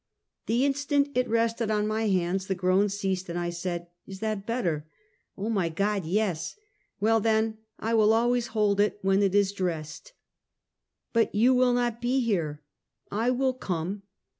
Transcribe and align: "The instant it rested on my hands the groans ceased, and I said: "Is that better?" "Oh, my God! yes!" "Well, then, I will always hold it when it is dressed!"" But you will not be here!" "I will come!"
"The 0.47 0.65
instant 0.65 1.15
it 1.15 1.29
rested 1.29 1.69
on 1.69 1.85
my 1.85 2.07
hands 2.07 2.47
the 2.47 2.55
groans 2.55 2.97
ceased, 2.97 3.29
and 3.29 3.37
I 3.37 3.51
said: 3.51 3.85
"Is 4.07 4.19
that 4.19 4.47
better?" 4.47 4.87
"Oh, 5.37 5.47
my 5.47 5.69
God! 5.69 6.05
yes!" 6.05 6.55
"Well, 6.99 7.19
then, 7.19 7.59
I 7.77 7.93
will 7.93 8.11
always 8.11 8.47
hold 8.57 8.79
it 8.79 8.97
when 9.03 9.21
it 9.21 9.35
is 9.35 9.51
dressed!"" 9.51 10.13
But 11.13 11.35
you 11.35 11.53
will 11.53 11.73
not 11.73 12.01
be 12.01 12.19
here!" 12.19 12.63
"I 13.11 13.29
will 13.29 13.53
come!" 13.53 14.01